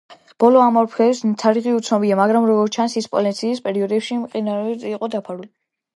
[0.43, 5.51] ბოლო ამოფრქვევის თარიღი უცნობია, მაგრამ როგორც ჩანს ის ჰოლოცენის პერიოდში მყინვარებით იყო დაფარული.